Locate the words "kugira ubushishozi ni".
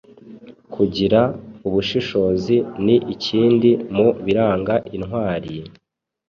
0.73-2.95